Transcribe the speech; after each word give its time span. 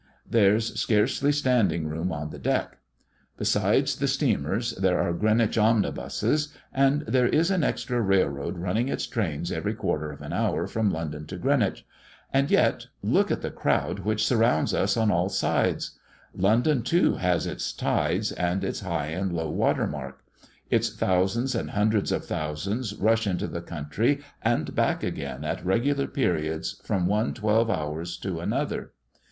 There's 0.27 0.81
scarcely 0.81 1.31
standing 1.31 1.87
room 1.87 2.11
on 2.11 2.31
the 2.31 2.39
deck. 2.39 2.79
Besides 3.37 3.97
the 3.97 4.07
steamers, 4.07 4.71
there 4.77 4.99
are 4.99 5.13
Greenwich 5.13 5.59
omnibuses, 5.59 6.51
and 6.73 7.01
there 7.03 7.27
is 7.27 7.51
an 7.51 7.63
extra 7.63 8.01
railroad 8.01 8.57
running 8.57 8.89
its 8.89 9.05
trains 9.05 9.51
every 9.51 9.75
quarter 9.75 10.11
of 10.11 10.23
an 10.23 10.33
hour 10.33 10.65
from 10.65 10.89
London 10.89 11.27
to 11.27 11.37
Greenwich 11.37 11.85
and 12.33 12.49
yet, 12.49 12.87
look 13.03 13.29
at 13.29 13.43
the 13.43 13.51
crowd 13.51 13.99
which 13.99 14.25
surrounds 14.25 14.73
us 14.73 14.97
on 14.97 15.11
all 15.11 15.29
sides! 15.29 15.99
London, 16.33 16.81
too, 16.81 17.17
has 17.17 17.45
its 17.45 17.71
tides, 17.71 18.31
and 18.31 18.63
its 18.63 18.79
high 18.79 19.09
and 19.09 19.31
low 19.31 19.51
water 19.51 19.85
mark; 19.85 20.23
its 20.71 20.89
thousands 20.91 21.53
and 21.53 21.69
hundreds 21.69 22.11
of 22.11 22.25
thousands 22.25 22.95
rush 22.95 23.27
into 23.27 23.45
the 23.45 23.61
country 23.61 24.19
and 24.41 24.73
back 24.73 25.03
again 25.03 25.43
at 25.45 25.63
regular 25.63 26.07
periods 26.07 26.81
from 26.83 27.05
one 27.05 27.35
twelve 27.35 27.69
hours 27.69 28.17
to 28.17 28.39
another. 28.39 28.93